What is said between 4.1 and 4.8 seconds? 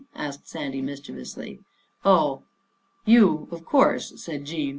said Jean.